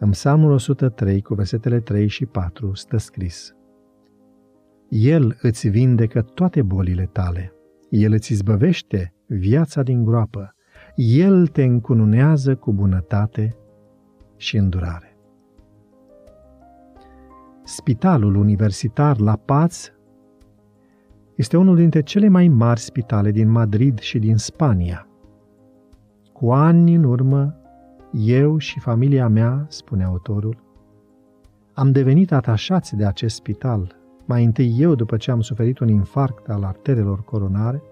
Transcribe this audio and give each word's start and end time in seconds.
În 0.00 0.10
Psalmul 0.10 0.50
103, 0.50 1.22
cu 1.22 1.34
versetele 1.34 1.80
3 1.80 2.06
și 2.06 2.26
4, 2.26 2.74
stă 2.74 2.96
scris 2.96 3.52
El 4.88 5.36
îți 5.42 5.68
vindecă 5.68 6.22
toate 6.22 6.62
bolile 6.62 7.08
tale, 7.12 7.52
El 7.90 8.12
îți 8.12 8.32
izbăvește 8.32 9.14
viața 9.26 9.82
din 9.82 10.04
groapă, 10.04 10.54
El 10.96 11.46
te 11.46 11.62
încununează 11.62 12.56
cu 12.56 12.72
bunătate 12.72 13.56
și 14.36 14.56
îndurare. 14.56 15.16
Spitalul 17.64 18.34
Universitar 18.34 19.18
La 19.20 19.36
Paz 19.36 19.92
este 21.34 21.56
unul 21.56 21.76
dintre 21.76 22.02
cele 22.02 22.28
mai 22.28 22.48
mari 22.48 22.80
spitale 22.80 23.30
din 23.30 23.48
Madrid 23.48 23.98
și 23.98 24.18
din 24.18 24.36
Spania. 24.36 25.08
Cu 26.32 26.52
ani 26.52 26.94
în 26.94 27.04
urmă, 27.04 27.57
eu 28.12 28.58
și 28.58 28.80
familia 28.80 29.28
mea, 29.28 29.66
spune 29.68 30.04
autorul, 30.04 30.56
am 31.72 31.92
devenit 31.92 32.32
atașați 32.32 32.96
de 32.96 33.04
acest 33.04 33.34
spital, 33.34 33.96
mai 34.24 34.44
întâi 34.44 34.76
eu 34.78 34.94
după 34.94 35.16
ce 35.16 35.30
am 35.30 35.40
suferit 35.40 35.78
un 35.78 35.88
infarct 35.88 36.48
al 36.48 36.64
arterelor 36.64 37.24
coronare, 37.24 37.82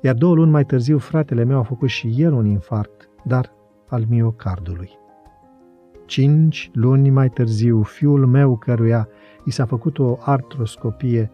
iar 0.00 0.14
două 0.14 0.34
luni 0.34 0.50
mai 0.50 0.64
târziu 0.64 0.98
fratele 0.98 1.44
meu 1.44 1.58
a 1.58 1.62
făcut 1.62 1.88
și 1.88 2.14
el 2.16 2.32
un 2.32 2.46
infarct, 2.46 3.08
dar 3.24 3.52
al 3.88 4.04
miocardului. 4.08 4.90
Cinci 6.06 6.70
luni 6.74 7.10
mai 7.10 7.28
târziu, 7.28 7.82
fiul 7.82 8.26
meu 8.26 8.56
căruia 8.56 9.08
i 9.44 9.50
s-a 9.50 9.64
făcut 9.64 9.98
o 9.98 10.16
artroscopie 10.20 11.30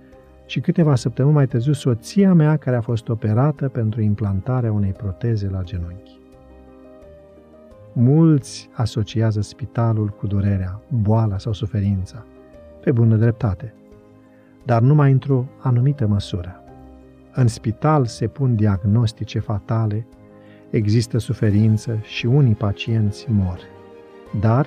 și 0.46 0.60
câteva 0.60 0.94
săptămâni 0.94 1.34
mai 1.34 1.46
târziu 1.46 1.72
soția 1.72 2.34
mea 2.34 2.56
care 2.56 2.76
a 2.76 2.80
fost 2.80 3.08
operată 3.08 3.68
pentru 3.68 4.00
implantarea 4.00 4.72
unei 4.72 4.92
proteze 4.92 5.48
la 5.48 5.62
genunchi. 5.62 6.22
Mulți 7.96 8.68
asociază 8.72 9.40
spitalul 9.40 10.08
cu 10.08 10.26
durerea, 10.26 10.80
boala 10.88 11.38
sau 11.38 11.52
suferința, 11.52 12.26
pe 12.80 12.92
bună 12.92 13.16
dreptate, 13.16 13.74
dar 14.64 14.82
numai 14.82 15.12
într-o 15.12 15.48
anumită 15.58 16.06
măsură. 16.06 16.62
În 17.34 17.46
spital 17.46 18.06
se 18.06 18.26
pun 18.26 18.56
diagnostice 18.56 19.38
fatale, 19.38 20.06
există 20.70 21.18
suferință 21.18 21.98
și 22.02 22.26
unii 22.26 22.54
pacienți 22.54 23.26
mor. 23.30 23.58
Dar 24.40 24.66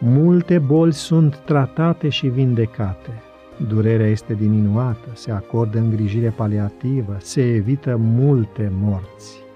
multe 0.00 0.58
boli 0.58 0.92
sunt 0.92 1.36
tratate 1.36 2.08
și 2.08 2.26
vindecate. 2.26 3.22
Durerea 3.68 4.06
este 4.06 4.34
diminuată, 4.34 5.08
se 5.14 5.30
acordă 5.30 5.78
îngrijire 5.78 6.28
paliativă, 6.28 7.16
se 7.20 7.54
evită 7.54 7.96
multe 7.96 8.72
morți. 8.80 9.46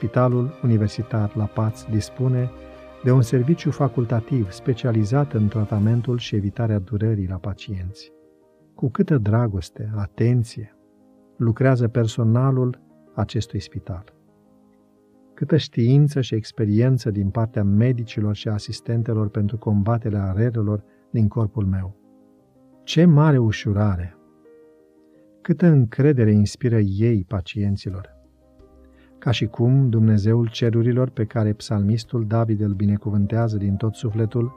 Spitalul 0.00 0.58
Universitar 0.62 1.36
La 1.36 1.44
Paz 1.44 1.86
dispune 1.90 2.50
de 3.04 3.10
un 3.10 3.22
serviciu 3.22 3.70
facultativ 3.70 4.50
specializat 4.50 5.32
în 5.32 5.48
tratamentul 5.48 6.18
și 6.18 6.36
evitarea 6.36 6.78
durerii 6.78 7.26
la 7.26 7.36
pacienți. 7.36 8.12
Cu 8.74 8.90
câtă 8.90 9.18
dragoste, 9.18 9.92
atenție, 9.96 10.76
lucrează 11.36 11.88
personalul 11.88 12.80
acestui 13.14 13.60
spital. 13.60 14.04
Câtă 15.34 15.56
știință 15.56 16.20
și 16.20 16.34
experiență 16.34 17.10
din 17.10 17.30
partea 17.30 17.64
medicilor 17.64 18.34
și 18.34 18.48
asistentelor 18.48 19.28
pentru 19.28 19.58
combaterea 19.58 20.32
relelor 20.36 20.84
din 21.10 21.28
corpul 21.28 21.66
meu. 21.66 21.96
Ce 22.84 23.04
mare 23.04 23.38
ușurare! 23.38 24.16
Câtă 25.40 25.66
încredere 25.66 26.32
inspiră 26.32 26.78
ei 26.78 27.24
pacienților! 27.28 28.19
Ca 29.20 29.30
și 29.30 29.46
cum 29.46 29.88
Dumnezeul 29.88 30.48
cerurilor 30.48 31.10
pe 31.10 31.24
care 31.24 31.52
psalmistul 31.52 32.26
David 32.26 32.60
îl 32.60 32.72
binecuvântează 32.72 33.56
din 33.56 33.76
tot 33.76 33.94
sufletul, 33.94 34.52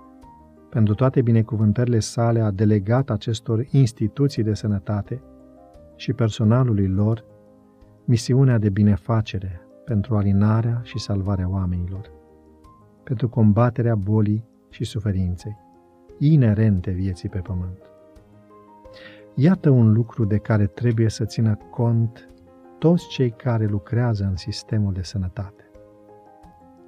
pentru 0.70 0.94
toate 0.94 1.22
binecuvântările 1.22 2.00
sale 2.00 2.40
a 2.40 2.52
delegat 2.52 3.10
acestor 3.10 3.66
instituții 3.72 4.44
de 4.44 4.54
sănătate 4.54 5.22
și 5.96 6.14
personalului 6.14 6.88
lor 6.88 7.26
misiunea 8.06 8.58
de 8.58 8.70
binefacere 8.70 9.62
pentru 9.86 10.16
alinarea 10.16 10.82
și 10.84 11.00
salvarea 11.00 11.50
oamenilor, 11.50 12.12
pentru 13.04 13.30
combaterea 13.30 13.96
bolii 13.96 14.46
și 14.70 14.84
suferinței, 14.84 15.58
inerente 16.20 16.92
vieții 16.92 17.30
pe 17.30 17.40
pământ. 17.40 17.78
Iată 19.36 19.70
un 19.70 19.92
lucru 19.92 20.26
de 20.26 20.38
care 20.38 20.66
trebuie 20.66 21.10
să 21.10 21.26
țină 21.26 21.58
cont 21.70 22.28
toți 22.84 23.08
cei 23.08 23.30
care 23.30 23.66
lucrează 23.66 24.24
în 24.24 24.36
sistemul 24.36 24.94
de 24.94 25.02
sănătate. 25.02 25.70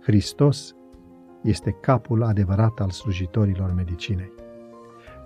Hristos 0.01 0.75
este 1.43 1.71
capul 1.71 2.23
adevărat 2.23 2.79
al 2.79 2.89
slujitorilor 2.89 3.73
medicinei. 3.73 4.31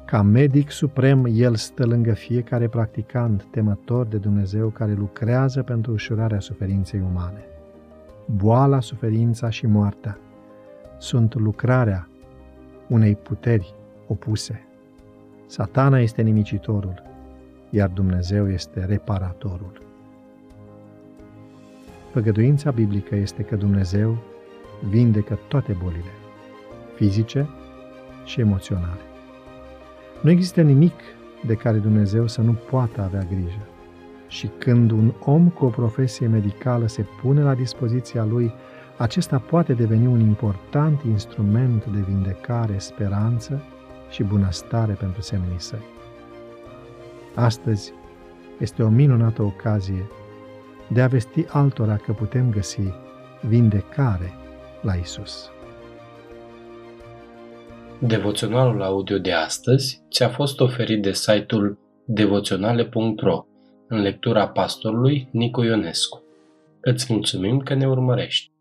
Ca 0.06 0.22
medic 0.22 0.70
suprem, 0.72 1.28
El 1.32 1.56
stă 1.56 1.86
lângă 1.86 2.14
fiecare 2.14 2.68
practicant 2.68 3.48
temător 3.52 4.06
de 4.06 4.18
Dumnezeu 4.18 4.70
care 4.70 4.94
lucrează 4.94 5.64
pentru 5.64 5.92
ușurarea 5.92 6.40
suferinței 6.40 7.00
umane. 7.00 7.44
Boala, 8.26 8.80
suferința 8.80 9.50
și 9.50 9.66
moartea 9.66 10.18
sunt 10.98 11.36
lucrarea 11.36 12.10
unei 12.88 13.16
puteri 13.16 13.76
opuse. 14.08 14.68
Satana 15.46 16.00
este 16.00 16.22
nimicitorul, 16.22 17.04
iar 17.70 17.90
Dumnezeu 17.90 18.52
este 18.52 18.86
reparatorul. 18.86 19.89
Făgăduința 22.12 22.72
biblică 22.72 23.16
este 23.16 23.44
că 23.44 23.56
Dumnezeu 23.56 24.18
vindecă 24.90 25.40
toate 25.48 25.78
bolile, 25.84 26.12
fizice 26.96 27.50
și 28.24 28.40
emoționale. 28.40 29.02
Nu 30.22 30.30
există 30.30 30.62
nimic 30.62 30.94
de 31.46 31.54
care 31.54 31.78
Dumnezeu 31.78 32.28
să 32.28 32.42
nu 32.42 32.52
poată 32.52 33.02
avea 33.02 33.24
grijă. 33.24 33.68
Și 34.28 34.50
când 34.58 34.92
un 34.92 35.14
om 35.20 35.50
cu 35.50 35.66
o 35.66 35.70
profesie 35.70 36.28
medicală 36.28 36.88
se 36.88 37.06
pune 37.22 37.42
la 37.42 37.54
dispoziția 37.54 38.24
lui, 38.24 38.54
acesta 38.98 39.38
poate 39.38 39.74
deveni 39.74 40.08
un 40.08 40.20
important 40.20 41.02
instrument 41.02 41.86
de 41.86 42.00
vindecare, 42.00 42.78
speranță 42.78 43.62
și 44.10 44.24
bunăstare 44.24 44.94
pentru 44.94 45.22
semenii 45.22 45.60
săi. 45.60 45.86
Astăzi 47.36 47.94
este 48.60 48.84
o 48.84 48.90
minunată 48.90 49.42
ocazie 49.42 50.10
de 50.90 51.02
a 51.02 51.08
vesti 51.08 51.46
altora 51.48 51.96
că 51.96 52.14
putem 52.14 52.52
găsi 52.52 52.94
vindecare 53.42 54.34
la 54.82 54.94
Isus. 54.94 55.50
Devoționalul 58.00 58.82
audio 58.82 59.18
de 59.18 59.32
astăzi 59.32 60.02
ți-a 60.12 60.30
fost 60.30 60.60
oferit 60.60 61.02
de 61.02 61.14
site-ul 61.14 61.80
devoționale.ro 62.06 63.46
în 63.88 64.02
lectura 64.02 64.48
pastorului 64.48 65.28
Nicu 65.32 65.64
Ionescu. 65.64 66.24
Îți 66.82 67.14
mulțumim 67.14 67.60
că 67.60 67.74
ne 67.74 67.88
urmărești! 67.88 68.52